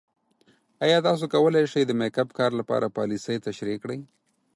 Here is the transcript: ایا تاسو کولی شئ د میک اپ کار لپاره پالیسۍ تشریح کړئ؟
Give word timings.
ایا 0.85 0.97
تاسو 1.07 1.25
کولی 1.33 1.63
شئ 1.71 1.83
د 1.87 1.91
میک 1.99 2.15
اپ 2.21 2.29
کار 2.37 2.51
لپاره 2.59 2.93
پالیسۍ 2.97 3.37
تشریح 3.47 3.77
کړئ؟ 3.83 3.99